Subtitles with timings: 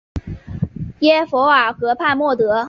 [1.01, 2.39] 耶弗尔河畔默恩。